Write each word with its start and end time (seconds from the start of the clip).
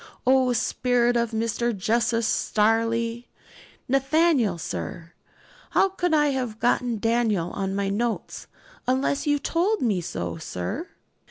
O 0.25 0.51
spirit 0.51 1.15
of 1.15 1.29
Mr. 1.29 1.77
Justice 1.77 2.25
Stareleigh! 2.25 3.25
'Nathaniel, 3.87 4.57
sir? 4.57 5.13
How 5.77 5.89
could 5.89 6.11
I 6.11 6.29
have 6.29 6.59
got 6.59 6.99
Daniel 6.99 7.51
on 7.51 7.75
my 7.75 7.89
notes, 7.89 8.47
unless 8.87 9.27
you 9.27 9.37
told 9.37 9.83
me 9.83 10.01
so, 10.01 10.37
sir?' 10.37 10.87